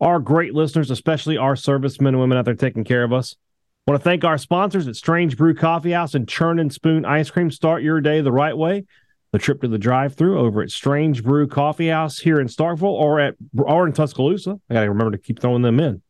[0.00, 3.36] our great listeners, especially our servicemen and women out there taking care of us.
[3.86, 7.04] I want to thank our sponsors at Strange Brew Coffee House and Churn and Spoon
[7.04, 7.50] Ice Cream.
[7.50, 8.84] Start your day the right way.
[9.32, 13.20] The trip to the drive-through over at Strange Brew Coffee House here in Starkville or
[13.20, 14.58] at or in Tuscaloosa.
[14.70, 16.02] I got to remember to keep throwing them in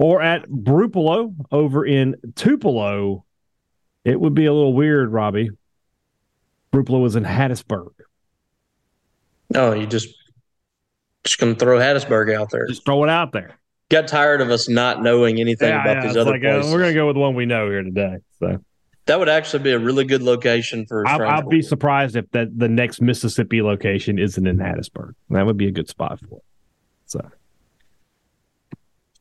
[0.00, 3.26] or at Brupolo over in Tupelo,
[4.02, 5.50] it would be a little weird, Robbie.
[6.72, 7.90] Brupolo was in Hattiesburg.
[9.50, 10.08] No, you just
[11.24, 12.66] just gonna throw Hattiesburg out there.
[12.66, 13.58] Just throw it out there.
[13.88, 16.72] Got tired of us not knowing anything yeah, about yeah, these other like, uh, places.
[16.72, 18.18] we're gonna go with one we know here today.
[18.38, 18.62] So
[19.06, 21.06] that would actually be a really good location for.
[21.06, 25.14] I'll be surprised if that the next Mississippi location isn't in Hattiesburg.
[25.30, 26.44] That would be a good spot for it.
[27.06, 27.28] So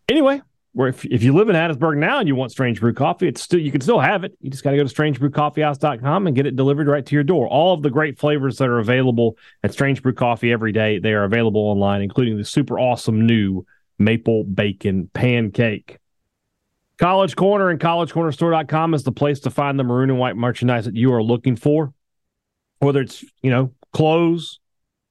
[0.08, 0.42] anyway,
[0.80, 3.42] where if, if you live in Hattiesburg now and you want Strange Brew Coffee, it's
[3.42, 4.38] still you can still have it.
[4.40, 7.50] You just got to go to strangebrewcoffeehouse.com and get it delivered right to your door.
[7.50, 11.12] All of the great flavors that are available at Strange Brew Coffee every day, they
[11.12, 13.66] are available online, including the super awesome new
[13.98, 15.98] maple bacon pancake.
[16.98, 20.96] College Corner and collegecornerstore.com is the place to find the maroon and white merchandise that
[20.96, 21.94] you are looking for.
[22.78, 24.62] Whether it's, you know, clothes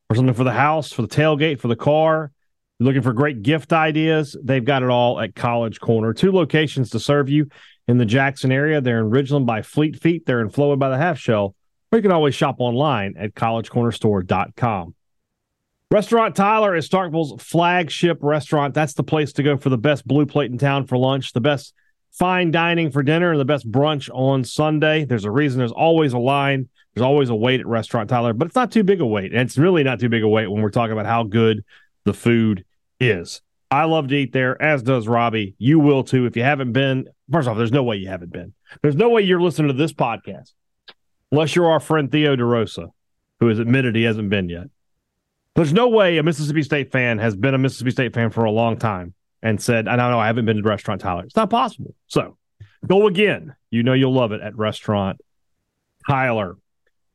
[0.08, 2.32] or something for the house, for the tailgate, for the car,
[2.80, 6.12] looking for great gift ideas, they've got it all at College Corner.
[6.12, 7.48] Two locations to serve you
[7.88, 8.80] in the Jackson area.
[8.80, 10.26] They're in Ridgeland by Fleet Feet.
[10.26, 11.54] They're in Flowwood by the Half Shell.
[11.90, 14.94] Or you can always shop online at collegecornerstore.com.
[15.90, 18.74] Restaurant Tyler is Starkville's flagship restaurant.
[18.74, 21.40] That's the place to go for the best blue plate in town for lunch, the
[21.40, 21.72] best
[22.12, 25.06] fine dining for dinner, and the best brunch on Sunday.
[25.06, 26.68] There's a reason there's always a line.
[26.94, 29.32] There's always a wait at Restaurant Tyler, but it's not too big a wait.
[29.32, 31.64] And it's really not too big a wait when we're talking about how good
[32.04, 32.64] the food
[33.00, 33.42] is.
[33.70, 35.54] I love to eat there, as does Robbie.
[35.58, 36.26] You will too.
[36.26, 38.54] If you haven't been, first off, there's no way you haven't been.
[38.82, 40.52] There's no way you're listening to this podcast
[41.30, 42.90] unless you're our friend Theo DeRosa,
[43.40, 44.68] who has admitted he hasn't been yet.
[45.54, 48.50] There's no way a Mississippi State fan has been a Mississippi State fan for a
[48.50, 51.24] long time and said, I don't know, I haven't been to restaurant Tyler.
[51.24, 51.94] It's not possible.
[52.06, 52.38] So
[52.86, 53.54] go again.
[53.70, 55.20] You know you'll love it at restaurant
[56.08, 56.56] Tyler.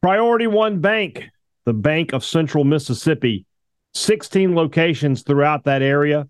[0.02, 1.30] Priority One Bank,
[1.66, 3.46] the Bank of Central Mississippi
[3.94, 6.28] 16 locations throughout that area,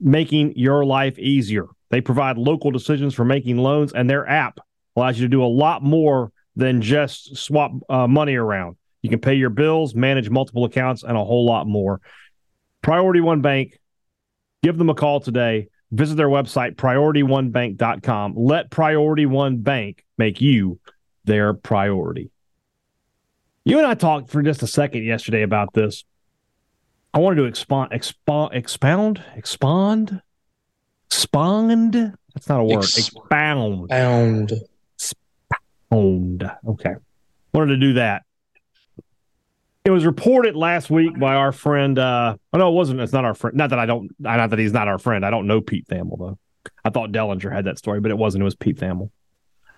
[0.00, 1.66] making your life easier.
[1.90, 4.58] They provide local decisions for making loans, and their app
[4.96, 8.76] allows you to do a lot more than just swap uh, money around.
[9.02, 12.00] You can pay your bills, manage multiple accounts, and a whole lot more.
[12.82, 13.78] Priority One Bank,
[14.62, 15.68] give them a call today.
[15.90, 18.34] Visit their website, priorityonebank.com.
[18.36, 20.80] Let Priority One Bank make you
[21.24, 22.30] their priority.
[23.64, 26.04] You and I talked for just a second yesterday about this.
[27.14, 30.22] I wanted to expound, expound, expound, expound,
[31.06, 32.16] expound.
[32.34, 32.78] That's not a word.
[32.78, 33.88] Ex- expound.
[33.90, 34.52] Pound.
[34.96, 36.50] Expound.
[36.68, 36.94] Okay.
[37.52, 38.22] Wanted to do that.
[39.84, 41.98] It was reported last week by our friend.
[41.98, 43.00] Uh, oh no, it wasn't.
[43.00, 43.56] It's not our friend.
[43.56, 44.10] Not that I don't.
[44.18, 45.26] Not that he's not our friend.
[45.26, 46.38] I don't know Pete Thamel though.
[46.84, 48.42] I thought Dellenger had that story, but it wasn't.
[48.42, 49.10] It was Pete Thamel.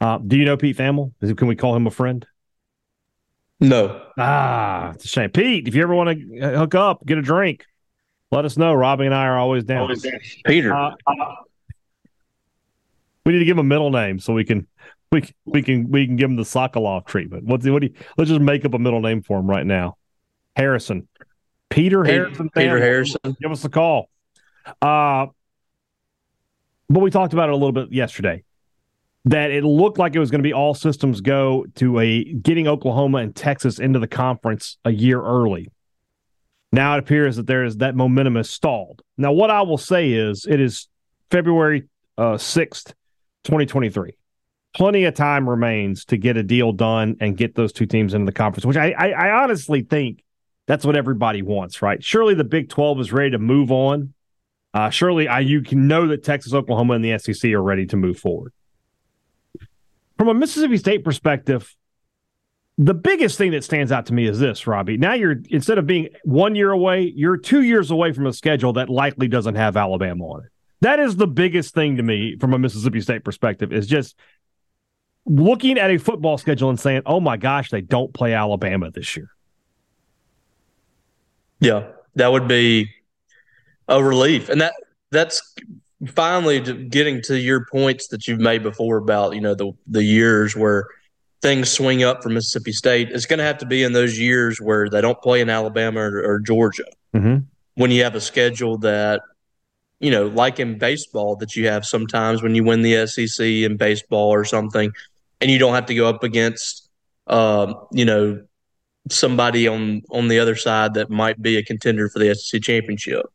[0.01, 1.13] Uh, do you know Pete Thamel?
[1.37, 2.27] Can we call him a friend?
[3.65, 4.03] No.
[4.19, 5.31] Ah, it's a shame.
[5.31, 7.65] Pete, if you ever want to hook up, get a drink,
[8.31, 8.75] let us know.
[8.75, 9.83] Robbie and I are always down.
[9.83, 10.21] Always down.
[10.45, 10.73] Peter.
[10.75, 10.95] Uh,
[13.25, 14.67] we need to give him a middle name so we can
[15.11, 17.45] we we can we can give him the Sokolov treatment.
[17.45, 19.65] What's the what do you, let's just make up a middle name for him right
[19.65, 19.97] now.
[20.55, 21.09] Harrison.
[21.71, 22.51] Peter Harrison.
[22.51, 23.19] Peter Harrison.
[23.41, 24.11] Give us a call.
[24.83, 25.27] Uh
[26.91, 28.45] but we talked about it a little bit yesterday
[29.27, 32.69] that it looked like it was going to be all systems go to a getting
[32.69, 35.71] Oklahoma and Texas into the conference a year early.
[36.73, 39.03] Now it appears that there is that momentum is stalled.
[39.17, 40.89] Now, what I will say is it is
[41.31, 41.85] February
[42.19, 42.93] uh, 6th,
[43.45, 44.17] 2023.
[44.75, 48.27] Plenty of time remains to get a deal done and get those two teams into
[48.27, 50.25] the conference, which I, I, I honestly think
[50.67, 52.03] that's what everybody wants, right?
[52.03, 54.13] Surely the Big 12 is ready to move on.
[54.75, 57.97] Uh, surely I, you can know that Texas, Oklahoma, and the SEC are ready to
[57.97, 58.53] move forward
[60.25, 61.77] from a Mississippi State perspective,
[62.79, 64.97] the biggest thing that stands out to me is this, Robbie.
[64.97, 68.73] Now you're instead of being one year away, you're two years away from a schedule
[68.73, 70.51] that likely doesn't have Alabama on it.
[70.81, 73.71] That is the biggest thing to me from a Mississippi State perspective.
[73.71, 74.17] Is just
[75.27, 79.17] looking at a football schedule and saying, "Oh my gosh, they don't play Alabama this
[79.19, 79.29] year."
[81.61, 82.89] Yeah, that would be
[83.89, 84.73] a relief, and that
[85.11, 85.55] that's
[86.07, 90.57] finally getting to your points that you've made before about you know the the years
[90.57, 90.87] where
[91.43, 93.11] things swing up for Mississippi State.
[93.11, 96.01] It's going to have to be in those years where they don't play in Alabama
[96.01, 96.87] or, or Georgia.
[97.15, 97.45] Mm-hmm.
[97.75, 99.21] When you have a schedule that
[100.01, 103.77] you know, like in baseball, that you have sometimes when you win the SEC in
[103.77, 104.93] baseball or something,
[105.41, 106.91] and you don't have to go up against,
[107.27, 108.43] um, you know,
[109.09, 113.27] somebody on on the other side that might be a contender for the SEC championship.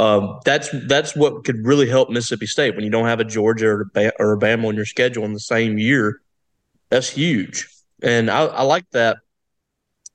[0.00, 3.68] Um, that's that's what could really help Mississippi State when you don't have a Georgia
[3.68, 6.22] or, or Alabama on your schedule in the same year.
[6.88, 7.68] That's huge,
[8.02, 9.18] and I, I like that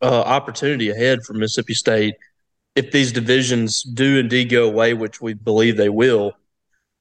[0.01, 2.15] uh, opportunity ahead for Mississippi State
[2.73, 6.33] if these divisions do indeed go away, which we believe they will,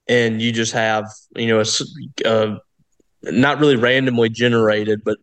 [0.06, 2.58] and you just have you know a, a
[3.22, 5.16] not really randomly generated, but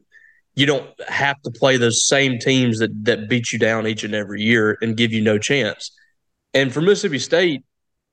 [0.56, 4.16] you don't have to play those same teams that that beat you down each and
[4.16, 5.92] every year and give you no chance.
[6.54, 7.64] And for Mississippi State,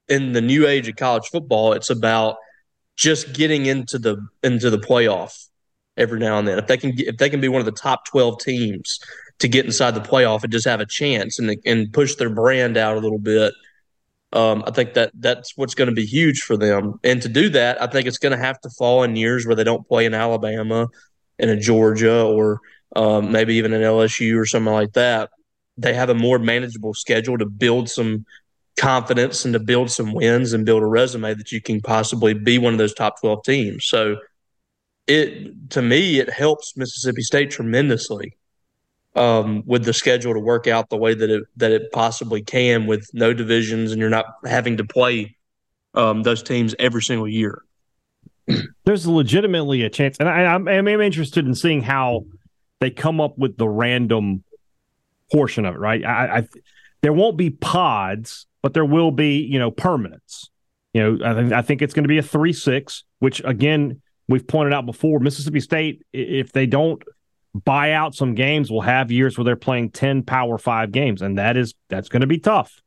[0.08, 2.36] in the new age of college football, it's about
[2.96, 5.46] just getting into the into the playoff
[5.96, 6.58] every now and then.
[6.58, 8.98] If they can if they can be one of the top twelve teams
[9.38, 12.76] to get inside the playoff and just have a chance and and push their brand
[12.76, 13.52] out a little bit,
[14.32, 16.98] um, I think that that's what's going to be huge for them.
[17.04, 19.56] And to do that, I think it's going to have to fall in years where
[19.56, 20.88] they don't play in Alabama,
[21.38, 22.60] and in Georgia, or
[22.96, 25.30] um, maybe even an LSU or something like that.
[25.78, 28.26] They have a more manageable schedule to build some
[28.76, 32.58] confidence and to build some wins and build a resume that you can possibly be
[32.58, 33.86] one of those top 12 teams.
[33.86, 34.16] So
[35.06, 38.36] it to me it helps Mississippi State tremendously
[39.16, 42.86] um, with the schedule to work out the way that it that it possibly can
[42.86, 45.36] with no divisions and you're not having to play
[45.94, 47.62] um, those teams every single year.
[48.84, 52.24] There's legitimately a chance, and I, I'm, I'm interested in seeing how
[52.80, 54.42] they come up with the random
[55.30, 55.78] portion of it.
[55.78, 56.48] Right, I, I
[57.02, 60.48] there won't be pods, but there will be you know permanents.
[60.94, 64.00] You know, I think I think it's going to be a three six, which again
[64.28, 65.20] we've pointed out before.
[65.20, 67.02] Mississippi State, if they don't
[67.54, 71.22] buy out some games, will have years where they're playing 10 power five games.
[71.22, 72.82] And that is that's going to be tough.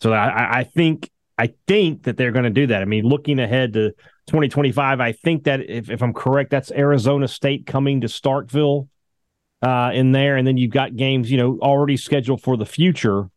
[0.00, 2.82] So I, I think I think that they're going to do that.
[2.82, 3.90] I mean, looking ahead to
[4.28, 8.88] 2025, I think that if, if I'm correct, that's Arizona State coming to Starkville
[9.62, 13.30] uh, in there, and then you've got games, you know, already scheduled for the future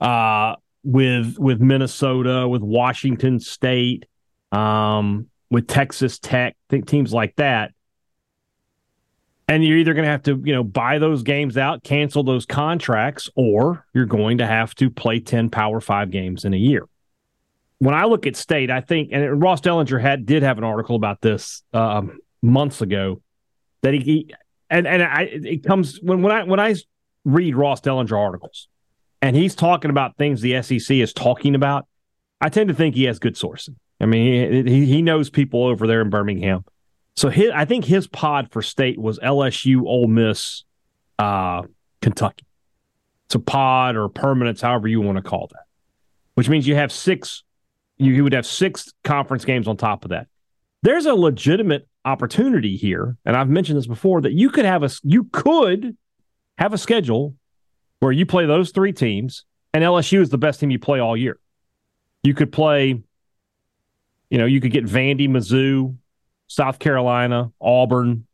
[0.00, 4.06] uh, with with Minnesota, with Washington State,
[4.52, 6.56] um, with Texas Tech,
[6.86, 7.72] teams like that.
[9.48, 12.46] And you're either going to have to you know buy those games out cancel those
[12.46, 16.86] contracts or you're going to have to play 10 power 5 games in a year.
[17.78, 20.96] When i look at state i think and ross dellenger had did have an article
[20.96, 23.20] about this um, months ago
[23.82, 24.34] that he,
[24.70, 26.74] and and i it comes when when i when i
[27.24, 28.68] read ross dellenger articles
[29.22, 31.86] and he's talking about things the sec is talking about
[32.40, 35.86] i tend to think he has good sourcing i mean he, he knows people over
[35.86, 36.64] there in birmingham
[37.16, 40.64] so his, I think his pod for state was LSU, Ole Miss,
[41.18, 41.62] uh,
[42.02, 42.46] Kentucky.
[43.34, 45.64] a pod or permanence, however you want to call that,
[46.34, 47.42] which means you have six.
[47.96, 50.26] You, you would have six conference games on top of that.
[50.82, 54.90] There's a legitimate opportunity here, and I've mentioned this before that you could have a
[55.02, 55.96] you could
[56.56, 57.34] have a schedule
[58.00, 59.44] where you play those three teams,
[59.74, 61.38] and LSU is the best team you play all year.
[62.22, 63.02] You could play,
[64.30, 65.96] you know, you could get Vandy, Mizzou,
[66.46, 68.26] South Carolina, Auburn,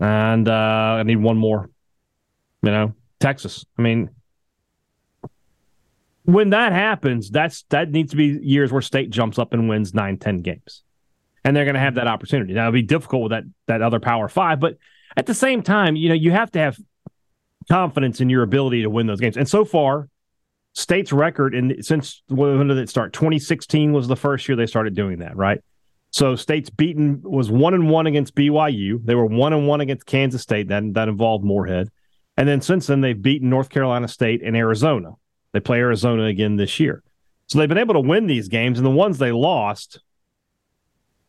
[0.00, 1.68] and uh, I need one more.
[2.62, 3.64] You know, Texas.
[3.76, 4.10] I mean,
[6.24, 9.94] when that happens, that's that needs to be years where state jumps up and wins
[9.94, 10.82] nine, ten games,
[11.44, 12.54] and they're going to have that opportunity.
[12.54, 14.76] Now it'll be difficult with that that other Power Five, but
[15.16, 16.78] at the same time, you know, you have to have
[17.70, 19.36] confidence in your ability to win those games.
[19.36, 20.08] And so far,
[20.74, 23.12] state's record and since when did it start?
[23.12, 25.60] 2016 was the first year they started doing that, right?
[26.10, 29.02] So state's beaten was one and one against BYU.
[29.04, 30.68] They were one and one against Kansas State.
[30.68, 31.88] That that involved Moorhead.
[32.36, 35.12] And then since then they've beaten North Carolina State and Arizona.
[35.52, 37.02] They play Arizona again this year.
[37.46, 38.78] So they've been able to win these games.
[38.78, 40.00] And the ones they lost,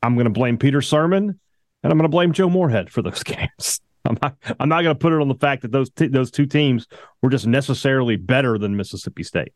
[0.03, 3.23] I'm going to blame Peter Sirmon and I'm going to blame Joe Moorhead for those
[3.23, 3.81] games.
[4.05, 4.35] I'm not.
[4.59, 6.87] I'm not going to put it on the fact that those t- those two teams
[7.21, 9.53] were just necessarily better than Mississippi State.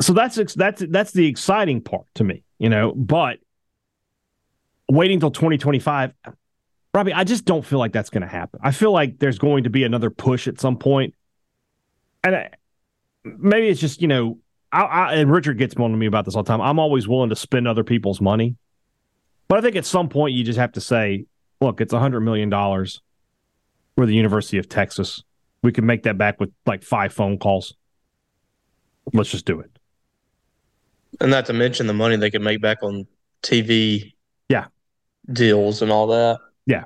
[0.00, 3.38] So that's that's that's the exciting part to me you know, but
[4.88, 6.12] waiting until 2025,
[6.94, 8.60] Robbie, I just don't feel like that's going to happen.
[8.62, 11.14] I feel like there's going to be another push at some point,
[12.24, 12.50] and I,
[13.24, 14.38] maybe it's just you know,
[14.72, 16.60] I, I, and Richard gets on to me about this all the time.
[16.60, 18.56] I'm always willing to spend other people's money,
[19.48, 21.26] but I think at some point you just have to say,
[21.60, 23.00] look, it's a hundred million dollars.
[23.96, 25.22] We're the University of Texas.
[25.62, 27.74] We can make that back with like five phone calls.
[29.12, 29.70] Let's just do it.
[31.20, 33.06] And not to mention the money they could make back on
[33.42, 34.12] TV
[34.48, 34.66] yeah
[35.32, 36.38] deals and all that.
[36.66, 36.84] Yeah.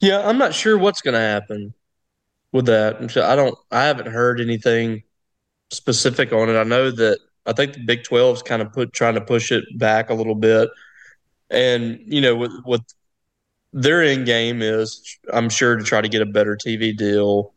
[0.00, 1.74] Yeah, I'm not sure what's going to happen
[2.52, 3.16] with that.
[3.16, 5.02] I don't I haven't heard anything
[5.70, 6.58] specific on it.
[6.58, 9.52] I know that I think the Big 12 is kind of put trying to push
[9.52, 10.68] it back a little bit.
[11.50, 12.82] And you know, with with
[13.72, 17.54] their end game is I'm sure to try to get a better TV deal,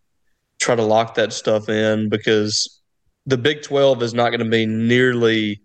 [0.59, 2.81] try to lock that stuff in because
[3.25, 5.61] the Big 12 is not going to be nearly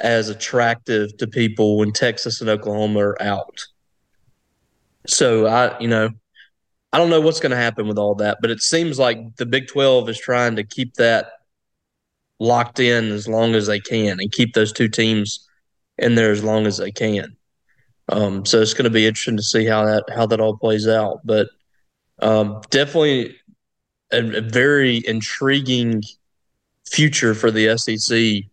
[0.00, 3.66] as attractive to people when Texas and Oklahoma are out.
[5.06, 6.10] So I, you know,
[6.92, 9.46] I don't know what's going to happen with all that, but it seems like the
[9.46, 11.32] Big 12 is trying to keep that
[12.38, 15.48] locked in as long as they can and keep those two teams
[15.98, 17.36] in there as long as they can.
[18.08, 20.88] Um, so it's going to be interesting to see how that how that all plays
[20.88, 21.20] out.
[21.24, 21.48] But
[22.20, 23.36] um, definitely
[24.12, 26.02] a, a, very intriguing
[26.90, 28.44] future for the SEC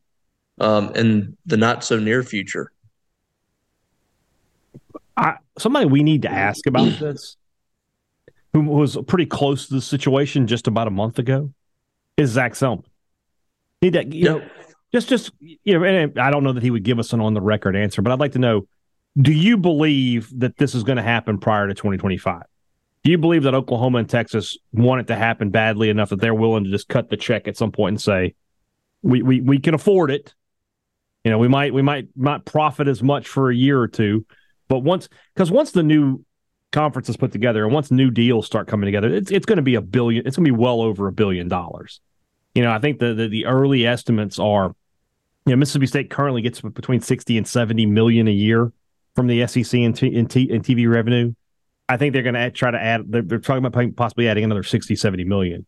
[0.60, 2.72] um, in the not so near future.
[5.18, 7.38] I, somebody we need to ask about this,
[8.54, 11.52] who was pretty close to the situation just about a month ago,
[12.18, 12.84] is Zac Selmon.
[13.86, 14.38] Need that, you yep.
[14.38, 14.50] know,
[14.92, 17.36] just just you know, and I don't know that he would give us an on
[17.36, 18.68] the record answer, but I'd like to know:
[19.16, 22.42] Do you believe that this is going to happen prior to 2025?
[23.04, 26.34] Do you believe that Oklahoma and Texas want it to happen badly enough that they're
[26.34, 28.34] willing to just cut the check at some point and say,
[29.04, 30.34] "We we we can afford it.
[31.24, 34.26] You know, we might we might not profit as much for a year or two,
[34.68, 36.26] but once because once the new
[36.72, 39.62] conference is put together and once new deals start coming together, it's it's going to
[39.62, 40.26] be a billion.
[40.26, 42.02] It's going to be well over a billion dollars.
[42.56, 44.74] You know, I think the, the the early estimates are,
[45.46, 48.72] you know, Mississippi State currently gets between sixty and seventy million a year
[49.16, 51.34] from the SEC and, t- and, t- TV revenue.
[51.88, 53.04] I think they're going to try to add.
[53.08, 55.66] They're, they're talking about possibly adding another 60, 70 million.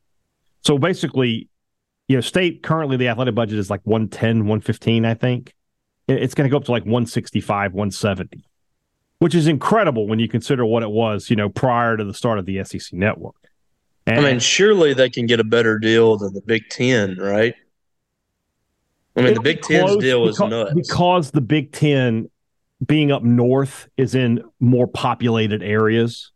[0.63, 1.47] So basically,
[2.07, 5.53] you know, state currently the athletic budget is like 110, 115, I think.
[6.07, 8.43] It's going to go up to like 165, 170
[9.19, 12.39] which is incredible when you consider what it was, you know, prior to the start
[12.39, 13.35] of the SEC network.
[14.07, 17.53] And, I mean, surely they can get a better deal than the Big Ten, right?
[19.17, 22.29] I mean, the Big Ten's deal because, is nuts because the Big Ten
[22.85, 26.31] being up north is in more populated areas.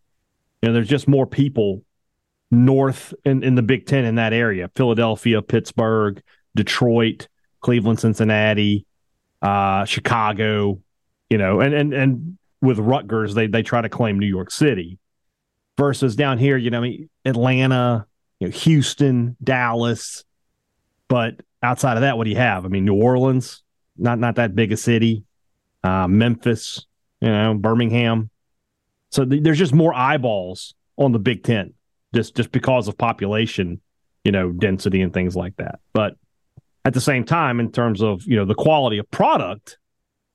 [0.62, 1.84] You know, there's just more people
[2.50, 6.22] north in, in the Big Ten in that area: Philadelphia, Pittsburgh,
[6.54, 7.30] Detroit,
[7.62, 8.86] Cleveland, Cincinnati,
[9.42, 10.82] uh, Chicago.
[11.30, 14.98] You know, and and and with Rutgers, they they try to claim New York City
[15.82, 18.06] versus down here, you know, I mean, Atlanta,
[18.40, 20.24] you know, Houston, Dallas.
[21.08, 22.66] But outside of that, what do you have?
[22.66, 23.64] I mean, New Orleans,
[23.98, 25.24] not not that big a city.
[25.84, 26.86] Uh, Memphis,
[27.20, 28.30] you know, Birmingham.
[29.10, 31.74] So th- there's just more eyeballs on the Big Ten,
[32.14, 33.82] just just because of population,
[34.24, 35.80] you know, density and things like that.
[35.94, 36.14] But
[36.86, 39.80] at the same time, in terms of you know the quality of product,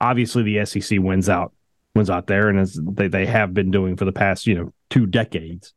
[0.00, 1.52] obviously the SEC wins out
[1.94, 4.72] wins out there, and as they, they have been doing for the past, you know,
[4.90, 5.74] two decades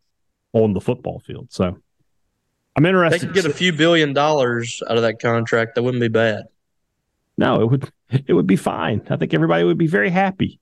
[0.54, 1.48] on the football field.
[1.52, 1.78] So
[2.76, 3.22] I'm interested.
[3.22, 5.76] They could get a few billion dollars out of that contract.
[5.76, 6.46] That wouldn't be bad.
[7.38, 7.92] No, it would
[8.28, 9.02] it would be fine.
[9.10, 10.60] I think everybody would be very happy.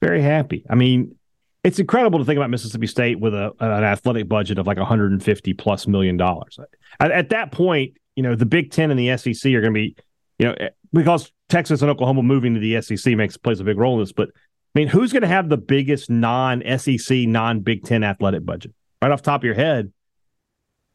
[0.00, 0.64] Very happy.
[0.68, 1.16] I mean,
[1.62, 5.54] it's incredible to think about Mississippi State with a an athletic budget of like 150
[5.54, 6.58] plus million dollars.
[7.00, 9.80] At, at that point, you know, the Big Ten and the SEC are going to
[9.80, 9.96] be,
[10.38, 10.54] you know,
[10.92, 14.12] because Texas and Oklahoma moving to the SEC makes plays a big role in this.
[14.12, 14.30] But
[14.74, 18.72] I mean, who's going to have the biggest non SEC, non Big Ten athletic budget?
[19.00, 19.92] Right off top of your head.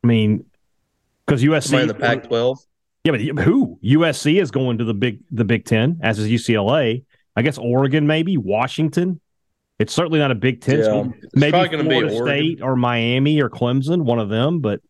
[0.04, 0.46] I mean,
[1.26, 1.88] because USC.
[1.88, 2.60] the Pac 12.
[3.06, 3.80] Yeah, but who?
[3.84, 7.06] USC is going to the big the Big Ten, as is UCLA.
[7.36, 9.22] I guess Oregon, maybe Washington.
[9.78, 10.80] It's certainly not a Big Ten.
[10.80, 11.04] Yeah.
[11.34, 14.60] Maybe Florida State or Miami or Clemson, one of them.
[14.60, 14.82] But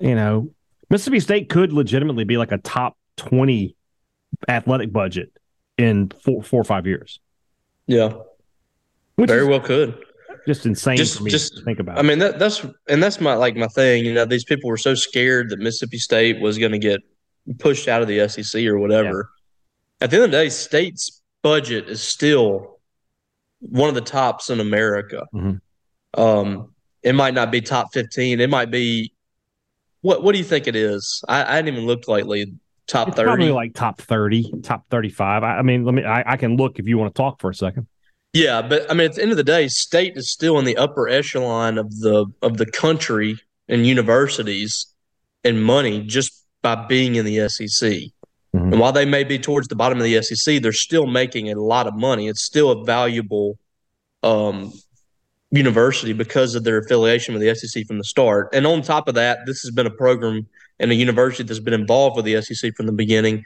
[0.00, 0.50] you know,
[0.88, 3.76] Mississippi State could legitimately be like a top twenty
[4.48, 5.36] athletic budget
[5.76, 7.20] in four, four or five years.
[7.92, 8.12] Yeah,
[9.16, 10.02] Which very well could.
[10.46, 11.98] Just insane just, for me just, to think about.
[11.98, 14.06] I mean, that, that's and that's my like my thing.
[14.06, 17.00] You know, these people were so scared that Mississippi State was going to get
[17.58, 19.28] pushed out of the SEC or whatever.
[20.00, 20.04] Yeah.
[20.04, 22.80] At the end of the day, State's budget is still
[23.60, 25.26] one of the tops in America.
[25.34, 26.20] Mm-hmm.
[26.20, 28.40] Um, it might not be top fifteen.
[28.40, 29.12] It might be
[30.00, 30.22] what?
[30.22, 31.22] What do you think it is?
[31.28, 32.54] I, I hadn't even looked lately.
[32.92, 35.42] Top it's thirty, probably like top thirty, top thirty-five.
[35.42, 36.04] I, I mean, let me.
[36.04, 37.86] I, I, can look if you want to talk for a second.
[38.34, 40.76] Yeah, but I mean, at the end of the day, state is still in the
[40.76, 44.92] upper echelon of the of the country and universities
[45.42, 47.90] and money just by being in the SEC.
[47.90, 48.72] Mm-hmm.
[48.72, 51.58] And while they may be towards the bottom of the SEC, they're still making a
[51.58, 52.28] lot of money.
[52.28, 53.58] It's still a valuable
[54.22, 54.70] um,
[55.50, 58.50] university because of their affiliation with the SEC from the start.
[58.52, 60.46] And on top of that, this has been a program
[60.82, 63.44] and a university that's been involved with the SEC from the beginning.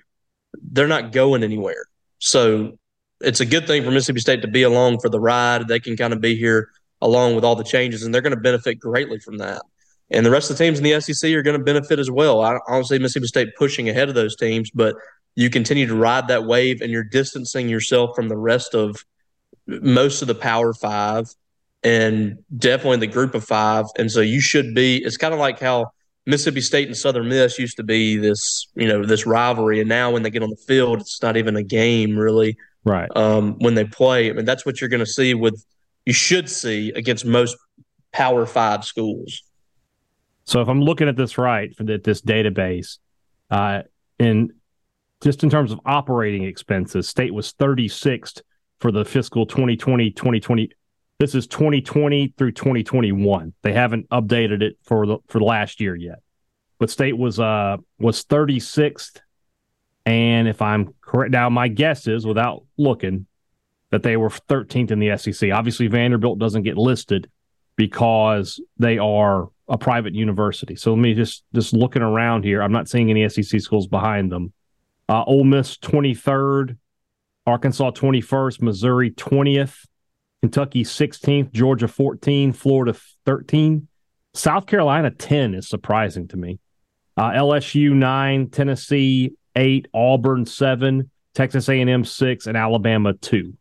[0.73, 1.85] They're not going anywhere.
[2.19, 2.79] So
[3.21, 5.69] it's a good thing for Mississippi State to be along for the ride.
[5.69, 6.71] They can kind of be here
[7.03, 9.63] along with all the changes, and they're going to benefit greatly from that.
[10.11, 12.41] And the rest of the teams in the SEC are going to benefit as well.
[12.41, 14.97] I don't see Mississippi State pushing ahead of those teams, but
[15.35, 19.05] you continue to ride that wave, and you're distancing yourself from the rest of
[19.67, 21.27] most of the Power Five
[21.83, 23.85] and definitely the Group of Five.
[23.99, 24.97] And so you should be.
[25.05, 25.91] It's kind of like how
[26.27, 30.11] Mississippi State and Southern Miss used to be this, you know, this rivalry, and now
[30.11, 32.57] when they get on the field, it's not even a game really
[32.87, 33.15] right?
[33.15, 35.63] Um, when they play, I mean, that's what you're going to see with
[36.07, 37.59] you should see against most
[38.13, 39.43] Power Five schools.
[40.45, 42.99] So if I'm looking at this right for the, this database,
[43.51, 43.83] uh,
[44.19, 44.53] in
[45.23, 48.41] just in terms of operating expenses, state was 36th
[48.81, 50.71] for the fiscal 2020 2020.
[51.19, 53.55] This is 2020 through 2021.
[53.63, 56.21] They haven't updated it for the for last year yet.
[56.79, 59.21] But state was uh was 36th
[60.05, 63.27] and if I'm correct, now my guess is without looking
[63.91, 65.51] that they were 13th in the SEC.
[65.51, 67.29] Obviously, Vanderbilt doesn't get listed
[67.77, 70.77] because they are a private university.
[70.77, 72.63] So let me just just looking around here.
[72.63, 74.53] I'm not seeing any SEC schools behind them.
[75.09, 76.77] Uh, Ole Miss 23rd,
[77.47, 79.87] Arkansas 21st, Missouri 20th,
[80.47, 83.89] Kentucky 16th, Georgia 14, Florida 13.
[84.33, 86.61] South Carolina 10 is surprising to me.
[87.17, 93.57] Uh, LSU 9, Tennessee 8, Auburn 7, Texas A&M 6 and Alabama 2.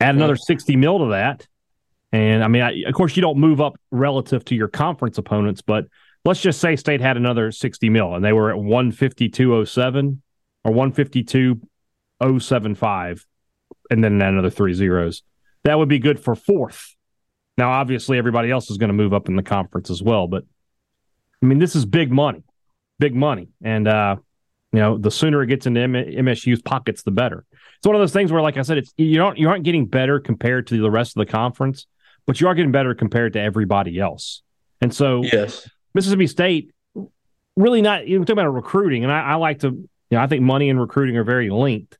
[0.00, 1.46] Add another 60 mil to that.
[2.10, 5.62] And I mean, I, of course, you don't move up relative to your conference opponents,
[5.62, 5.84] but
[6.24, 10.18] let's just say State had another 60 mil and they were at 152.07
[10.64, 13.26] or 152.075
[13.90, 15.22] and then another three zeros.
[15.64, 16.94] That would be good for fourth.
[17.58, 20.44] Now, obviously, everybody else is going to move up in the conference as well, but
[21.42, 22.44] I mean, this is big money
[23.00, 23.48] big money.
[23.64, 24.16] And, uh,
[24.72, 27.44] you know, the sooner it gets into M- MSU's pockets, the better.
[27.78, 29.86] It's one of those things where, like I said, it's you don't you aren't getting
[29.86, 31.86] better compared to the rest of the conference,
[32.26, 34.42] but you are getting better compared to everybody else.
[34.80, 36.72] And so, yes, Mississippi State
[37.56, 38.06] really not.
[38.06, 40.70] You know, talking about recruiting, and I, I like to, you know, I think money
[40.70, 41.98] and recruiting are very linked.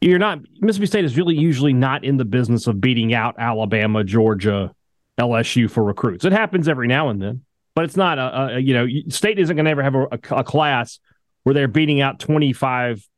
[0.00, 4.02] You're not Mississippi State is really usually not in the business of beating out Alabama,
[4.02, 4.72] Georgia,
[5.18, 6.24] LSU for recruits.
[6.24, 7.42] It happens every now and then
[7.74, 10.44] but it's not a, a you know state isn't going to ever have a, a,
[10.44, 10.98] class
[11.42, 13.08] where they're beating out 25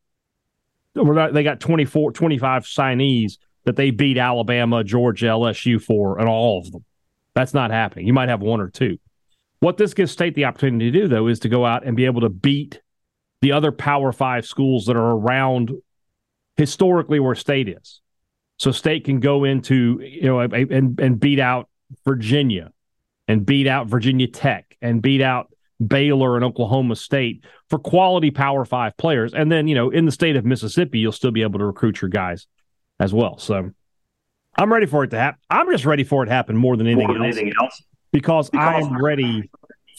[0.94, 6.58] where they got 24 25 signees that they beat Alabama, Georgia, LSU for and all
[6.58, 6.84] of them.
[7.34, 8.06] That's not happening.
[8.06, 8.98] You might have one or two.
[9.60, 12.04] What this gives state the opportunity to do though is to go out and be
[12.04, 12.80] able to beat
[13.40, 15.72] the other Power 5 schools that are around
[16.56, 18.00] historically where state is.
[18.58, 21.68] So state can go into you know and and beat out
[22.04, 22.72] Virginia
[23.28, 25.52] and beat out Virginia Tech and beat out
[25.86, 29.34] Baylor and Oklahoma State for quality Power Five players.
[29.34, 32.00] And then, you know, in the state of Mississippi, you'll still be able to recruit
[32.00, 32.46] your guys
[33.00, 33.38] as well.
[33.38, 33.70] So
[34.56, 35.40] I'm ready for it to happen.
[35.50, 37.82] I'm just ready for it to happen more than anything, more than else, anything else,
[38.12, 39.50] because, because I'm ready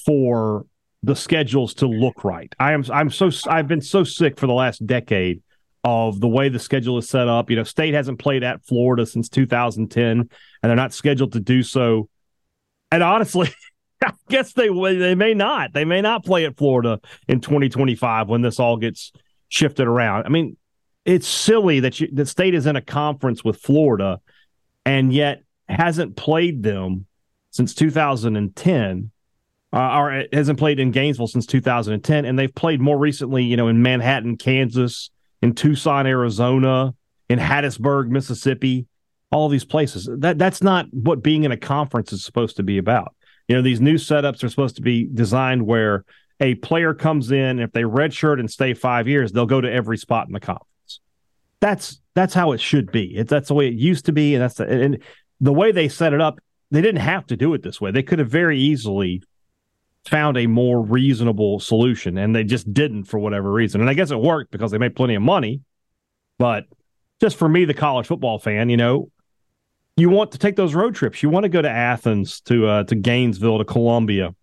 [0.06, 0.66] for
[1.02, 2.54] the schedules to look right.
[2.60, 5.42] I am I'm so I've been so sick for the last decade
[5.84, 7.50] of the way the schedule is set up.
[7.50, 10.30] You know, state hasn't played at Florida since 2010 and
[10.62, 12.10] they're not scheduled to do so
[12.94, 13.50] and honestly,
[14.04, 15.74] I guess they they may not.
[15.74, 19.12] They may not play at Florida in 2025 when this all gets
[19.50, 20.26] shifted around.
[20.26, 20.58] I mean,
[21.04, 24.20] it's silly that you, the state is in a conference with Florida
[24.86, 27.08] and yet hasn't played them
[27.50, 29.10] since 2010.
[29.76, 33.70] Uh, or hasn't played in Gainesville since 2010, and they've played more recently, you know,
[33.70, 35.10] in Manhattan, Kansas,
[35.44, 36.96] in Tucson, Arizona,
[37.30, 38.88] in Hattiesburg, Mississippi
[39.30, 40.08] all these places.
[40.20, 43.14] That that's not what being in a conference is supposed to be about.
[43.48, 46.06] You know, these new setups are supposed to be designed where
[46.40, 49.98] a player comes in, if they redshirt and stay five years, they'll go to every
[49.98, 51.00] spot in the conference.
[51.60, 53.18] That's that's how it should be.
[53.18, 55.04] It, that's the way it used to be, and that's the, and
[55.42, 56.40] the way they set it up.
[56.72, 57.92] They didn't have to do it this way.
[57.92, 59.22] They could have very easily
[60.06, 63.82] found a more reasonable solution, and they just didn't for whatever reason.
[63.82, 65.62] And I guess it worked because they made plenty of money.
[66.38, 66.66] But
[67.22, 69.10] just for me, the college football fan, you know,
[69.96, 71.22] you want to take those road trips.
[71.24, 74.36] You want to go to Athens, to uh, to Gainesville, to Columbia,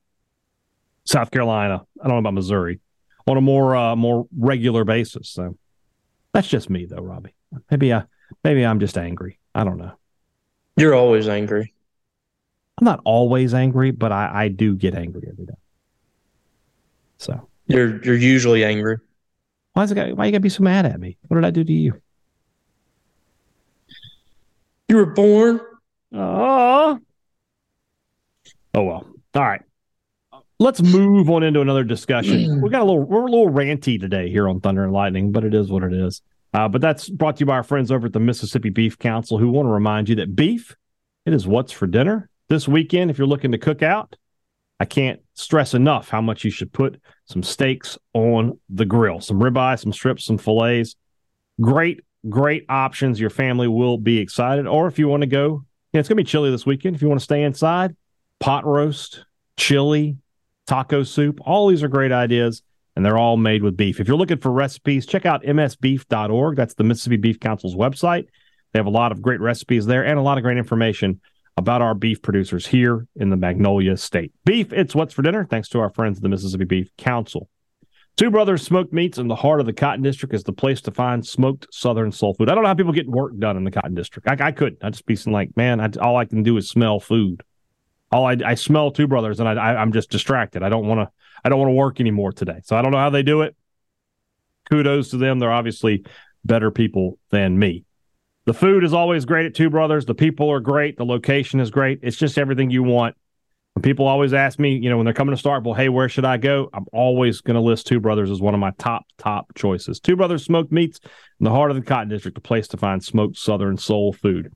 [1.04, 1.84] South Carolina.
[2.00, 2.80] I don't know about Missouri
[3.26, 5.28] on a more uh, more regular basis.
[5.28, 5.56] So
[6.32, 7.34] That's just me though, Robbie.
[7.70, 8.04] Maybe I
[8.44, 9.38] maybe I'm just angry.
[9.54, 9.92] I don't know.
[10.76, 11.74] You're always angry.
[12.80, 15.54] I'm not always angry, but I, I do get angry every day.
[17.18, 18.96] So you're you're usually angry.
[19.74, 21.18] Why is it why you gotta be so mad at me?
[21.28, 22.00] What did I do to you?
[24.88, 25.60] You were born.
[26.14, 26.98] Oh.
[28.74, 29.06] Oh well.
[29.34, 29.62] All right.
[30.58, 32.60] Let's move on into another discussion.
[32.62, 35.44] we got a little we're a little ranty today here on Thunder and Lightning, but
[35.44, 36.22] it is what it is.
[36.54, 39.36] Uh, but that's brought to you by our friends over at the Mississippi Beef Council,
[39.36, 40.74] who want to remind you that beef
[41.26, 43.10] it is what's for dinner this weekend.
[43.10, 44.14] If you're looking to cook out,
[44.78, 49.40] I can't stress enough how much you should put some steaks on the grill, some
[49.40, 50.96] ribeye, some strips, some fillets.
[51.60, 53.20] Great, great options.
[53.20, 54.66] Your family will be excited.
[54.66, 56.96] Or if you want to go, yeah, it's going to be chilly this weekend.
[56.96, 57.94] If you want to stay inside,
[58.38, 59.24] pot roast,
[59.56, 60.18] chili,
[60.66, 62.62] taco soup, all these are great ideas
[62.96, 64.00] and they're all made with beef.
[64.00, 66.56] If you're looking for recipes, check out msbeef.org.
[66.56, 68.26] That's the Mississippi Beef Council's website.
[68.72, 71.20] They have a lot of great recipes there and a lot of great information
[71.60, 74.32] about our beef producers here in the Magnolia State.
[74.46, 77.50] Beef, it's what's for dinner, thanks to our friends at the Mississippi Beef Council.
[78.16, 80.90] Two Brothers Smoked Meats in the heart of the Cotton District is the place to
[80.90, 82.48] find smoked Southern soul food.
[82.48, 84.26] I don't know how people get work done in the Cotton District.
[84.26, 84.82] I, I couldn't.
[84.82, 87.42] I just be like, man, I, all I can do is smell food.
[88.10, 90.62] All I, I smell Two Brothers, and I, I, I'm just distracted.
[90.62, 91.10] I don't want to.
[91.44, 92.60] I don't want to work anymore today.
[92.64, 93.54] So I don't know how they do it.
[94.70, 95.38] Kudos to them.
[95.38, 96.04] They're obviously
[96.42, 97.84] better people than me.
[98.50, 100.06] The food is always great at Two Brothers.
[100.06, 100.96] The people are great.
[100.96, 102.00] The location is great.
[102.02, 103.14] It's just everything you want.
[103.74, 106.24] When people always ask me, you know, when they're coming to Starkville, hey, where should
[106.24, 106.68] I go?
[106.74, 110.00] I'm always going to list Two Brothers as one of my top, top choices.
[110.00, 110.98] Two Brothers Smoked Meats
[111.38, 114.52] in the heart of the Cotton District, a place to find smoked Southern soul food.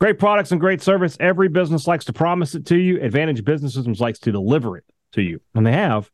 [0.00, 1.14] Great products and great service.
[1.20, 2.98] Every business likes to promise it to you.
[3.02, 5.38] Advantage Business Systems likes to deliver it to you.
[5.54, 6.10] And they have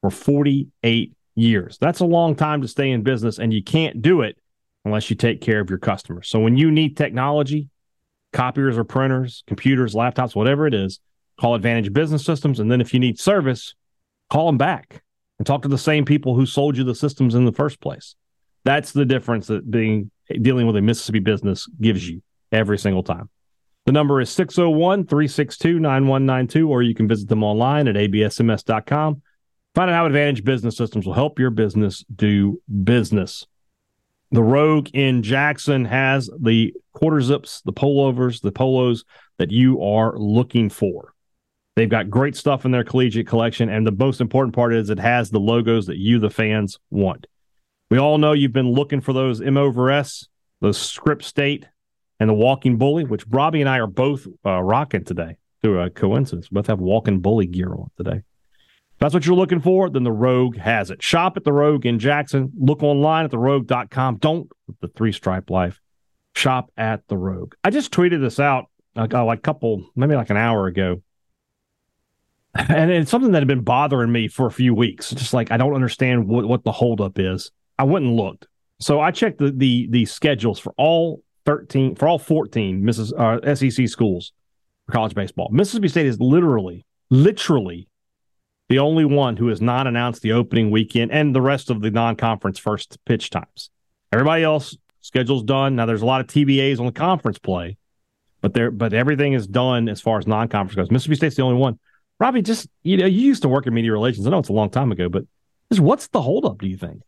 [0.00, 1.78] for 48 years.
[1.80, 4.38] That's a long time to stay in business, and you can't do it
[4.84, 6.28] unless you take care of your customers.
[6.28, 7.68] So when you need technology,
[8.32, 11.00] copiers or printers, computers, laptops, whatever it is,
[11.38, 12.60] call Advantage Business Systems.
[12.60, 13.74] And then if you need service,
[14.30, 15.02] call them back
[15.38, 18.14] and talk to the same people who sold you the systems in the first place.
[18.64, 23.28] That's the difference that being dealing with a Mississippi business gives you every single time.
[23.84, 29.22] The number is 601 362 9192, or you can visit them online at absms.com.
[29.74, 33.46] Find out how Advantage Business Systems will help your business do business.
[34.32, 39.04] The Rogue in Jackson has the quarter zips, the pullovers, the polos
[39.36, 41.12] that you are looking for.
[41.76, 44.98] They've got great stuff in their collegiate collection, and the most important part is it
[44.98, 47.26] has the logos that you, the fans, want.
[47.90, 50.26] We all know you've been looking for those M over S,
[50.62, 51.66] the Script State,
[52.18, 55.90] and the Walking Bully, which Robbie and I are both uh, rocking today through a
[55.90, 56.50] coincidence.
[56.50, 58.22] We both have Walking Bully gear on today
[59.02, 61.02] that's what you're looking for, then the Rogue has it.
[61.02, 62.52] Shop at the Rogue in Jackson.
[62.56, 64.18] Look online at therogue.com.
[64.18, 64.48] Don't
[64.80, 65.80] the three stripe life.
[66.36, 67.54] Shop at the Rogue.
[67.64, 71.02] I just tweeted this out like, uh, like a couple, maybe like an hour ago.
[72.68, 75.10] And it's something that had been bothering me for a few weeks.
[75.10, 77.50] Just like I don't understand what, what the holdup is.
[77.78, 78.46] I went and looked.
[78.78, 83.12] So I checked the the the schedules for all 13 for all 14 Mrs.
[83.18, 84.32] Uh, SEC schools
[84.84, 85.48] for college baseball.
[85.50, 87.88] Mississippi State is literally literally
[88.72, 91.90] the only one who has not announced the opening weekend and the rest of the
[91.90, 93.68] non-conference first pitch times.
[94.10, 95.76] Everybody else schedule's done.
[95.76, 97.76] Now there's a lot of TBAs on the conference play,
[98.40, 100.90] but there but everything is done as far as non-conference goes.
[100.90, 101.78] Mississippi State's the only one.
[102.18, 104.26] Robbie, just you know, you used to work in media relations.
[104.26, 105.24] I know it's a long time ago, but
[105.70, 106.58] just what's the holdup?
[106.58, 107.02] Do you think?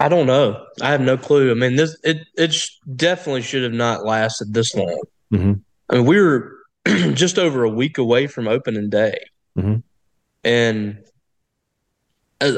[0.00, 0.64] I don't know.
[0.80, 1.50] I have no clue.
[1.50, 5.02] I mean, this it it sh- definitely should have not lasted this long.
[5.30, 5.52] Mm-hmm.
[5.90, 6.56] I mean, we were
[7.12, 9.18] just over a week away from opening day.
[9.58, 9.80] Mm-hmm
[10.46, 10.98] and
[12.40, 12.52] uh,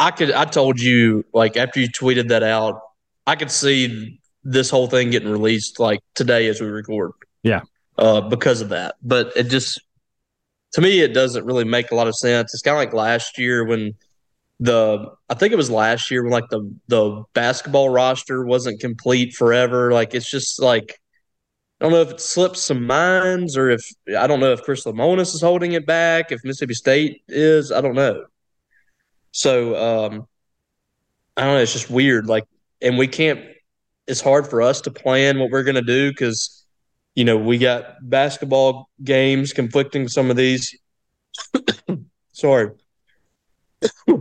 [0.00, 2.80] I could I told you like after you tweeted that out,
[3.26, 7.12] I could see this whole thing getting released like today as we record.
[7.42, 7.60] Yeah.
[7.98, 9.80] Uh, because of that, but it just
[10.72, 12.52] to me it doesn't really make a lot of sense.
[12.52, 13.94] It's kind of like last year when
[14.58, 19.34] the I think it was last year when like the the basketball roster wasn't complete
[19.34, 19.92] forever.
[19.92, 20.98] Like it's just like
[21.80, 23.86] I don't know if it slips some minds or if
[24.16, 27.82] I don't know if Chris Lemonis is holding it back, if Mississippi State is, I
[27.82, 28.24] don't know.
[29.32, 30.26] So um,
[31.36, 31.60] I don't know.
[31.60, 32.26] It's just weird.
[32.26, 32.44] Like,
[32.80, 33.40] and we can't.
[34.06, 36.64] It's hard for us to plan what we're going to do because,
[37.14, 40.78] you know, we got basketball games conflicting some of these.
[42.32, 42.70] Sorry.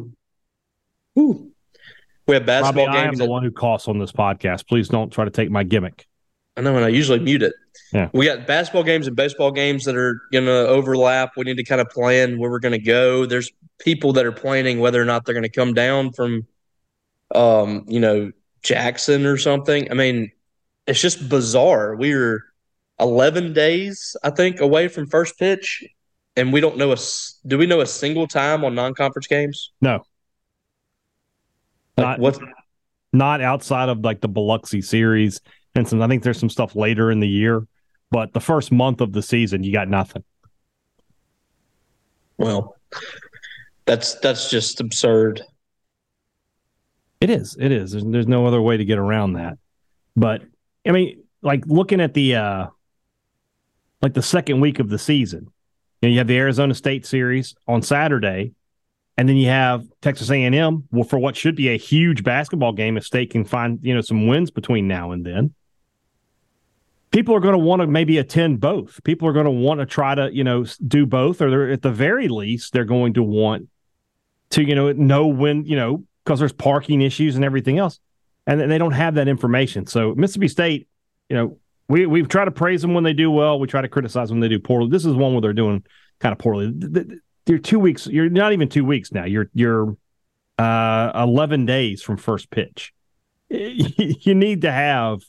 [2.28, 3.22] We have basketball Robbie, games.
[3.22, 4.68] I am the one who coughs on this podcast.
[4.68, 6.08] Please don't try to take my gimmick.
[6.58, 7.54] I know, and I usually mute it.
[7.92, 8.10] Yeah.
[8.14, 11.34] We got basketball games and baseball games that are going to overlap.
[11.36, 13.26] We need to kind of plan where we're going to go.
[13.26, 16.48] There's people that are planning whether or not they're going to come down from,
[17.34, 18.32] um, you know,
[18.64, 19.92] Jackson or something.
[19.92, 20.32] I mean,
[20.88, 21.96] it's just bizarre.
[21.96, 22.42] We are
[23.00, 25.84] 11 days, I think, away from first pitch,
[26.38, 26.98] and we don't know a.
[27.46, 29.72] Do we know a single time on non-conference games?
[29.82, 30.06] No.
[31.98, 32.40] Like Not- what?
[33.14, 35.40] Not outside of like the Biloxi series
[35.76, 36.02] and some.
[36.02, 37.68] I think there's some stuff later in the year,
[38.12, 40.24] but the first month of the season, you got nothing.
[42.38, 42.76] Well,
[43.86, 45.42] that's that's just absurd.
[47.22, 47.56] It is.
[47.60, 47.92] It is.
[47.92, 49.58] There's, there's no other way to get around that.
[50.16, 50.44] But
[50.86, 52.68] I mean, like looking at the uh
[54.02, 55.52] like the second week of the season,
[56.02, 58.52] you know, you have the Arizona State series on Saturday,
[59.18, 62.98] and then you have Texas A&M well, for what should be a huge basketball game
[62.98, 65.54] if State can find you know some wins between now and then.
[67.16, 69.02] People are going to want to maybe attend both.
[69.06, 71.90] People are going to want to try to you know do both, or at the
[71.90, 73.70] very least they're going to want
[74.50, 78.02] to you know know when you know because there's parking issues and everything else,
[78.46, 79.88] and they don't have that information.
[79.88, 80.90] So Mississippi State,
[81.30, 83.62] you know, we we try to praise them when they do well.
[83.62, 84.90] We try to criticize when they do poorly.
[84.90, 85.86] This is one where they're doing
[86.20, 86.74] kind of poorly.
[87.46, 88.08] You're two weeks.
[88.08, 89.24] You're not even two weeks now.
[89.24, 89.96] You're you're
[90.60, 92.94] uh, eleven days from first pitch.
[93.50, 95.22] You need to have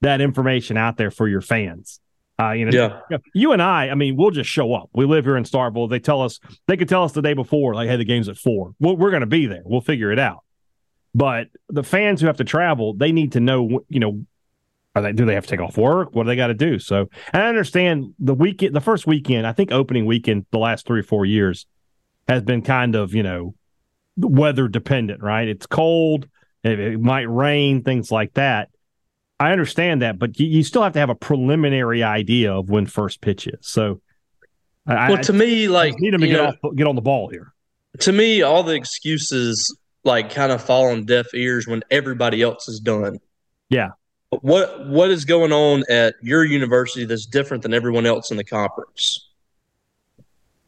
[0.00, 2.00] that information out there for your fans.
[2.40, 3.18] Uh, you know, Yeah.
[3.34, 4.90] you and I, I mean, we'll just show up.
[4.94, 5.90] We live here in Starkville.
[5.90, 8.36] They tell us, they could tell us the day before, like, hey, the game's at
[8.36, 8.74] four.
[8.78, 9.62] Well, we're going to be there.
[9.64, 10.44] We'll figure it out.
[11.14, 14.24] But the fans who have to travel, they need to know, you know,
[14.94, 16.14] are they, do they have to take off work?
[16.14, 16.78] What do they got to do?
[16.78, 20.86] So, and I understand the weekend, the first weekend, I think opening weekend, the last
[20.86, 21.66] three or four years
[22.28, 23.54] has been kind of, you know,
[24.16, 25.48] weather dependent, right?
[25.48, 26.28] It's cold.
[26.62, 28.68] It, it might rain, things like that.
[29.40, 32.86] I understand that, but you, you still have to have a preliminary idea of when
[32.86, 33.58] first pitch is.
[33.60, 34.00] So,
[34.86, 37.28] I, Well, to me, like need them to get know, off, get on the ball
[37.28, 37.52] here.
[38.00, 42.68] to me, all the excuses like kind of fall on deaf ears when everybody else
[42.68, 43.18] is done.
[43.68, 43.90] Yeah.
[44.30, 48.36] But What what is going on at your university that's different than everyone else in
[48.36, 49.26] the conference?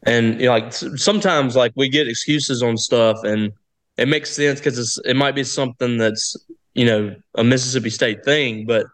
[0.04, 3.52] And you know, like sometimes, like we get excuses on stuff, and
[3.98, 6.36] it makes sense because it's it might be something that's
[6.74, 8.86] you know a Mississippi State thing, but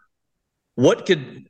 [0.75, 1.47] what could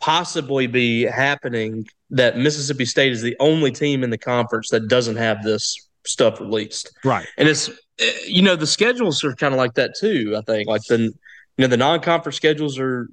[0.00, 5.16] possibly be happening that Mississippi State is the only team in the conference that doesn't
[5.16, 6.92] have this stuff released?
[7.04, 7.26] Right.
[7.36, 10.34] and it's eh, you know the schedules are kind of like that too.
[10.36, 11.12] I think like the you
[11.58, 13.08] know the non-conference schedules are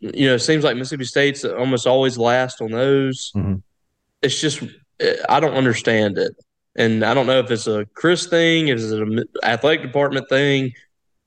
[0.00, 3.32] you know it seems like Mississippi State's almost always last on those.
[3.36, 3.62] Mhm.
[4.22, 4.62] It's just
[5.00, 6.32] eh, I don't understand it,
[6.74, 10.72] and I don't know if it's a Chris thing, is it an athletic department thing.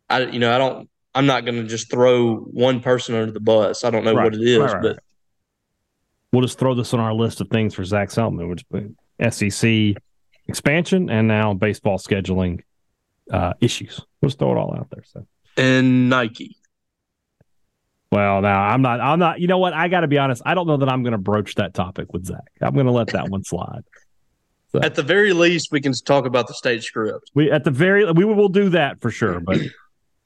[0.10, 0.90] I you know I don't.
[1.16, 3.84] I'm not going to just throw one person under the bus.
[3.84, 4.26] I don't know Right.
[4.26, 5.00] what it is, Right, right, but
[6.32, 8.64] We'll just throw this on our list of things for Zac Selmon, which
[9.20, 9.96] is SEC
[10.48, 12.62] expansion and now baseball scheduling
[13.32, 14.00] uh, issues.
[14.22, 15.04] We'll throw it all out there.
[15.06, 15.26] So,
[15.58, 16.56] and Nike.
[18.12, 19.00] well, now I'm not.
[19.02, 19.40] I'm not.
[19.40, 19.74] You know what?
[19.74, 20.44] I got to be honest.
[20.46, 22.52] I don't know that I'm going to broach that topic with Zac.
[22.62, 23.82] I'm going to let that one slide.
[24.84, 27.32] At the very least, we can talk about the state script.
[27.34, 29.40] We at the very we will do that for sure.
[29.40, 29.58] But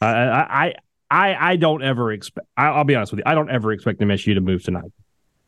[0.01, 0.73] I I
[1.09, 2.47] I I don't ever expect.
[2.57, 3.23] I'll be honest with you.
[3.25, 4.91] I don't ever expect MSU to move to Nike.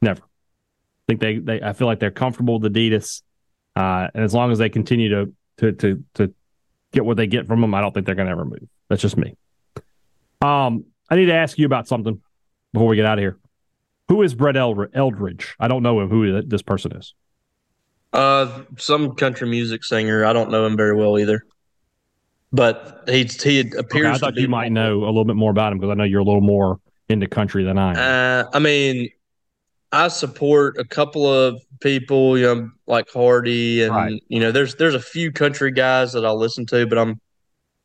[0.01, 0.21] Never.
[0.21, 1.61] I think they they.
[1.61, 3.21] I feel like they're comfortable with Adidas,
[3.75, 6.33] uh, and as long as they continue to to to to
[6.91, 8.67] get what they get from them, I don't think they're going to ever move.
[8.89, 9.35] That's just me.
[10.41, 12.21] Um, I need to ask you about something
[12.73, 13.37] before we get out of here.
[14.07, 15.55] Who is Brett Eldredge?
[15.59, 16.09] I don't know him.
[16.09, 17.13] Who this person is?
[18.13, 20.23] Uh, some country music singer.
[20.23, 21.45] I don't know him very well either,
[22.51, 24.05] but he he appears.
[24.05, 26.03] Okay, I thought you might know a little bit more about him because I know
[26.03, 26.79] you're a little more
[27.09, 27.97] into country than I am.
[28.47, 29.09] Uh, I mean,
[29.91, 34.23] I support a couple of people, you know, like Hardy, and Right.
[34.27, 37.19] you know, there's there's a few country guys that I'll listen to, but I'm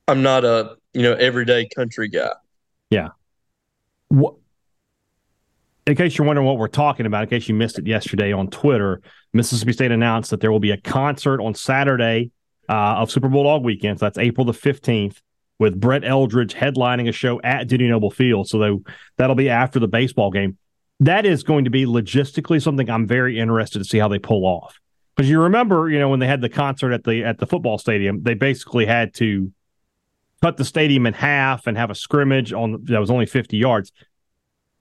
[0.09, 2.33] I'm not a you know everyday country guy.
[2.91, 3.09] Yeah.
[4.09, 4.35] What,
[5.87, 8.49] in case you're wondering what we're talking about, in case you missed it yesterday on
[8.49, 9.01] Twitter,
[9.33, 12.31] Mississippi State announced that there will be a concert on Saturday
[12.71, 13.99] uh, of Super Bulldog weekend.
[13.99, 15.21] So that's April the 15th
[15.59, 18.49] with Brett Eldredge headlining a show at Dudy Noble Field.
[18.49, 20.57] So they, that'll be after the baseball game.
[21.01, 24.45] That is going to be logistically something I'm very interested to see how they pull
[24.45, 24.79] off.
[25.17, 27.77] Because you remember, you know, when they had the concert at the at the football
[27.77, 29.53] stadium, they basically had to
[30.41, 33.93] cut the stadium in half and have a scrimmage on that was only 50 yards.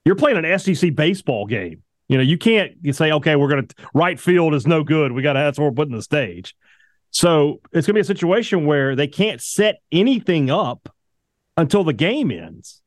[0.04, 1.82] You're playing an SEC baseball game.
[2.08, 5.12] You know, you can't you say, okay, we're gonna right field is no good.
[5.12, 6.54] We gotta that's what we're putting the stage.
[7.10, 10.94] So it's gonna be a situation where they can't set anything up
[11.56, 12.82] until the game ends.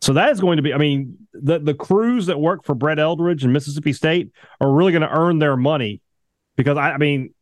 [0.00, 2.98] So that is going to be, I mean, the the crews that work for Brett
[2.98, 6.00] Eldredge and Mississippi State are really going to earn their money
[6.56, 7.32] because I, I mean,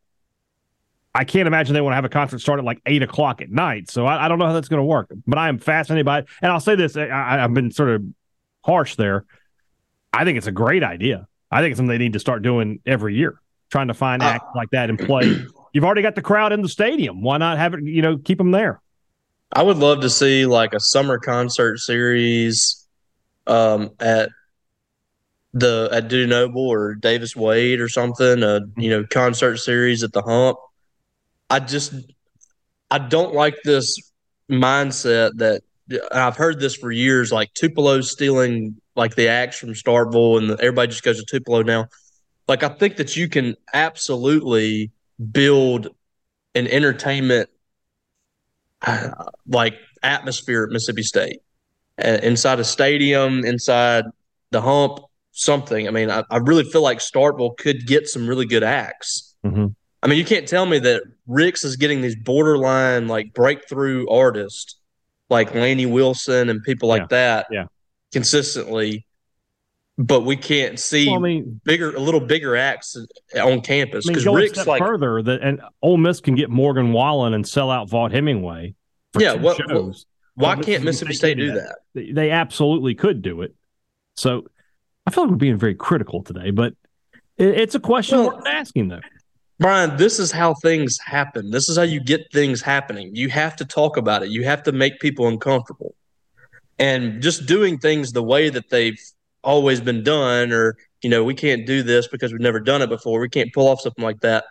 [1.14, 3.50] I can't imagine they want to have a concert start at like eight o'clock at
[3.50, 3.90] night.
[3.90, 5.10] So I, I don't know how that's going to work.
[5.26, 6.26] But I am fascinated by it.
[6.42, 8.04] And I'll say this: I, I've been sort of
[8.62, 9.24] harsh there.
[10.12, 11.26] I think it's a great idea.
[11.50, 13.40] I think it's something they need to start doing every year,
[13.70, 15.44] trying to find uh, like that and play.
[15.72, 17.22] You've already got the crowd in the stadium.
[17.22, 17.84] Why not have it?
[17.84, 18.80] You know, keep them there.
[19.52, 22.86] I would love to see like a summer concert series
[23.46, 24.30] um, at
[25.52, 28.42] the at Dudy Noble or Davis Wade or something.
[28.42, 30.58] A you know concert series at the Hump.
[31.48, 31.94] I just
[32.90, 34.12] I don't like this
[34.50, 35.62] mindset that
[36.12, 37.32] I've heard this for years.
[37.32, 41.86] Like Tupelo stealing like the acts from Starkville, and everybody just goes to Tupelo now.
[42.50, 44.90] Like I think that you can absolutely
[45.30, 45.86] build
[46.56, 47.48] an entertainment
[48.82, 49.10] uh,
[49.46, 51.42] like atmosphere at Mississippi State
[52.04, 54.06] uh, inside a stadium, inside
[54.50, 54.98] the hump,
[55.30, 55.86] something.
[55.86, 59.36] I mean, I, I really feel like Starkville could get some really good acts.
[59.46, 59.66] Mm-hmm.
[60.02, 64.74] I mean, you can't tell me that Ricks is getting these borderline like breakthrough artists
[65.28, 67.06] like Lainey Wilson and people like yeah.
[67.10, 67.64] that yeah.
[68.10, 69.06] consistently
[70.00, 72.96] but we can't see well, I mean, bigger, a little bigger acts
[73.38, 76.92] on campus because I mean, Rick's like further that and Ole Miss can get Morgan
[76.92, 78.74] Wallen and sell out Vaught Hemingway.
[79.18, 79.60] yeah, what,
[80.34, 81.76] why can't Mississippi State do that?
[81.94, 82.14] that?
[82.14, 83.54] They absolutely could do it.
[84.16, 84.46] So
[85.06, 86.72] I feel like we're being very critical today, but
[87.36, 89.00] it, it's a question well, worth asking, though.
[89.58, 91.50] Brian, this is how things happen.
[91.50, 93.14] This is how you get things happening.
[93.14, 94.30] You have to talk about it.
[94.30, 95.94] You have to make people uncomfortable.
[96.78, 98.98] And just doing things the way that they've
[99.42, 102.88] always been done or you know we can't do this because we've never done it
[102.88, 103.20] before.
[103.20, 104.44] We can't pull off something like that.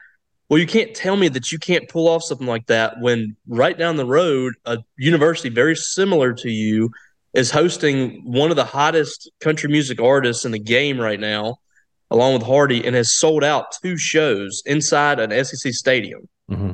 [0.49, 3.77] Well you can't tell me that you can't pull off something like that when right
[3.77, 6.89] down the road a university very similar to you
[7.33, 11.57] is hosting one of the hottest country music artists in the game right now
[12.11, 16.27] along with hardy and has sold out two shows inside an sec stadium.
[16.49, 16.71] Mm-hmm.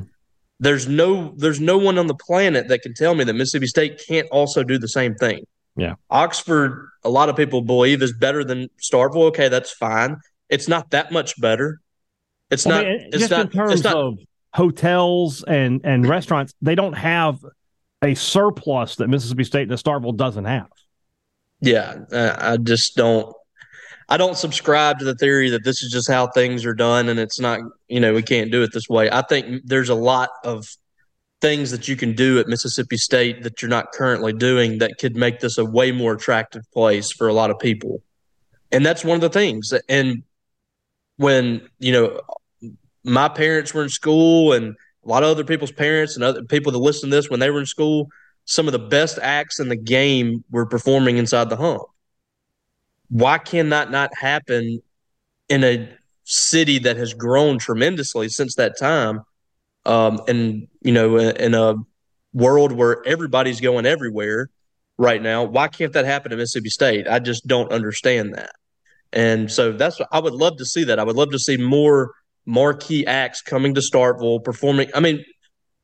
[0.60, 4.02] there's no there's no one on the planet that can tell me that mississippi state
[4.08, 5.44] can't also do the same thing
[5.76, 5.94] yeah.
[6.10, 9.28] Oxford, a lot of people believe is better than Starkville.
[9.28, 10.16] Okay, that's fine.
[10.48, 11.80] It's not that much better.
[12.50, 12.86] It's well, not.
[12.86, 13.40] I mean, it's not.
[13.40, 14.18] In terms not, of
[14.54, 17.38] hotels and and restaurants, they don't have
[18.02, 20.68] a surplus that Mississippi State and Starkville doesn't have.
[21.60, 23.34] Yeah, I just don't.
[24.08, 27.18] I don't subscribe to the theory that this is just how things are done, and
[27.18, 27.60] it's not.
[27.88, 29.10] You know, we can't do it this way.
[29.10, 30.68] I think there's a lot of
[31.40, 35.16] things that you can do at Mississippi State that you're not currently doing that could
[35.16, 38.02] make this a way more attractive place for a lot of people.
[38.72, 39.72] And that's one of the things.
[39.88, 40.22] And
[41.16, 42.20] when, you know,
[43.04, 46.72] my parents were in school and a lot of other people's parents and other people
[46.72, 48.08] that listen to this when they were in school,
[48.44, 51.82] some of the best acts in the game were performing inside the hump.
[53.08, 54.82] Why can that not happen
[55.48, 55.88] in a
[56.24, 59.22] city that has grown tremendously since that time?
[59.86, 61.76] Um, and you know, in a
[62.34, 64.50] world where everybody's going everywhere
[64.98, 67.08] right now, why can't that happen at Mississippi State?
[67.08, 68.50] I just don't understand that.
[69.12, 70.98] And so that's I would love to see that.
[70.98, 72.12] I would love to see more
[72.44, 74.90] marquee acts coming to Starkville performing.
[74.94, 75.24] I mean,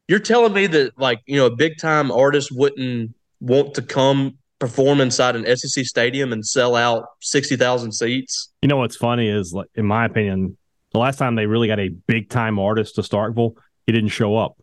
[0.09, 4.39] you're telling me that like, you know, a big time artist wouldn't want to come
[4.59, 8.53] perform inside an SEC stadium and sell out 60,000 seats?
[8.63, 10.57] You know what's funny is like in my opinion,
[10.93, 13.55] the last time they really got a big time artist to Starkville
[13.87, 14.57] he didn't show up.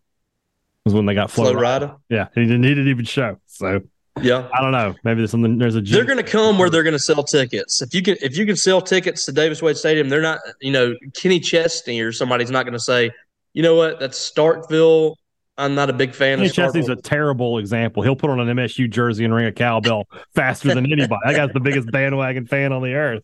[0.84, 1.96] Was when they got Flo, Flo Rida.
[2.08, 2.62] Yeah, he didn't.
[2.62, 3.38] He didn't even show.
[3.46, 3.82] So
[4.22, 4.94] yeah, I don't know.
[5.04, 5.58] Maybe there's something.
[5.58, 5.80] There's a.
[5.80, 7.82] They're going to come where they're going to sell tickets.
[7.82, 10.40] If you can, if you can sell tickets to Davis Wade Stadium, they're not.
[10.60, 13.10] You know, Kenny Chesney or somebody's not going to say,
[13.52, 15.16] you know what, that's Starkville.
[15.58, 18.02] I'm not a big fan Kenny of Chesney's a terrible example.
[18.02, 21.20] He'll put on an MSU jersey and ring a cowbell faster than anybody.
[21.26, 23.22] That guy's the biggest bandwagon fan on the earth.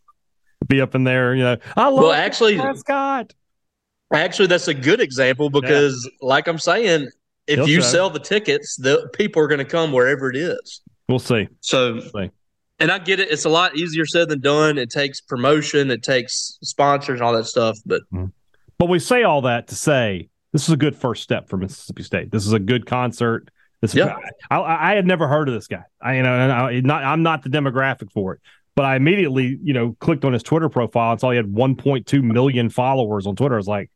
[0.66, 1.56] Be up in there, you know.
[1.76, 3.32] I love well, actually, Scott.
[4.12, 6.28] Actually, that's a good example because, yeah.
[6.28, 7.08] like I'm saying,
[7.46, 7.88] if He'll you show.
[7.88, 10.82] sell the tickets, the people are going to come wherever it is.
[11.08, 11.48] We'll see.
[11.60, 12.30] So, we'll see.
[12.78, 13.30] and I get it.
[13.30, 14.78] It's a lot easier said than done.
[14.78, 17.78] It takes promotion, it takes sponsors, and all that stuff.
[17.84, 18.26] But, mm-hmm.
[18.78, 22.02] but we say all that to say this is a good first step for Mississippi
[22.02, 22.30] State.
[22.30, 23.50] This is a good concert.
[23.80, 24.16] This yeah.
[24.50, 25.82] I, I, had never heard of this guy.
[26.00, 28.40] I, you know, I, not, I'm not the demographic for it.
[28.74, 32.22] But I immediately, you know, clicked on his Twitter profile and saw he had 1.2
[32.22, 33.54] million followers on Twitter.
[33.54, 33.90] I was like,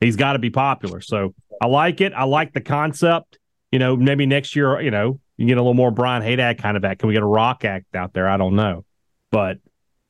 [0.00, 1.00] he's got to be popular.
[1.00, 2.12] So I like it.
[2.12, 3.38] I like the concept.
[3.72, 6.76] You know, maybe next year, you know, you get a little more Brian Hadad kind
[6.76, 7.00] of act.
[7.00, 8.28] Can we get a rock act out there?
[8.28, 8.84] I don't know.
[9.30, 9.58] But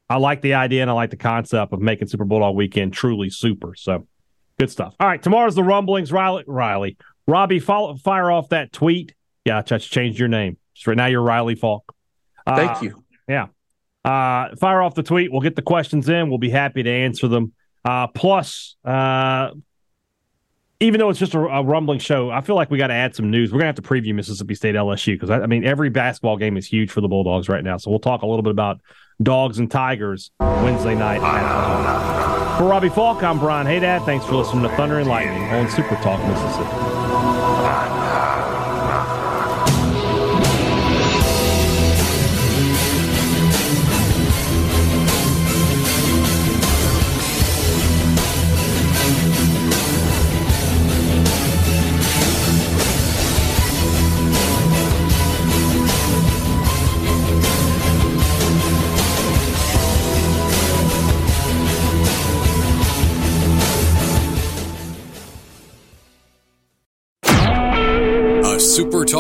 [0.09, 3.31] I like the idea and I like the concept of making Super Bulldog weekend truly
[3.31, 3.75] super.
[3.75, 4.07] So
[4.59, 4.95] good stuff.
[5.01, 5.23] All right.
[5.23, 6.13] Tomorrow's the rumblings.
[6.13, 9.15] Riley, Riley, Robbie, follow, fire off that tweet.
[9.45, 10.59] Yeah, I just changed your name.
[10.75, 11.95] So now you're Riley Faulk.
[12.47, 13.03] Uh, Thank you.
[13.27, 13.47] Yeah.
[14.05, 15.33] Uh, fire off the tweet.
[15.33, 16.29] We'll get the questions in.
[16.29, 17.53] We'll be happy to answer them.
[17.85, 19.51] Uh, plus, uh,
[20.81, 23.15] even though it's just a, a rumbling show, I feel like we got to add
[23.15, 23.53] some news.
[23.53, 26.57] We're gonna have to preview Mississippi State LSU because I, I, mean every basketball game
[26.57, 27.77] is huge for the Bulldogs right now.
[27.79, 28.81] So we'll talk a little bit about
[29.23, 31.21] dogs and tigers Wednesday night.
[32.59, 34.03] For Robbie Faulk, I'm Brian Hadad.
[34.05, 37.06] Thanks for listening to Thunder and Lightning on Super Talk Mississippi.